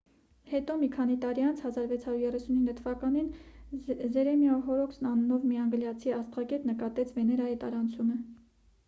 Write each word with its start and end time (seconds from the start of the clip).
հետո 0.51 0.75
մի 0.83 0.87
քանի 0.93 1.15
տարի 1.25 1.43
անց 1.49 1.59
1639 1.65 2.71
թվականին 2.79 3.27
ջերեմիա 4.15 4.55
հորոքս 4.71 4.99
անունով 5.11 5.45
մի 5.51 5.61
անգլիացի 5.65 6.15
աստղագետ 6.21 6.67
նկատեց 6.71 7.13
վեներայի 7.19 7.61
տարանցումը 7.67 8.19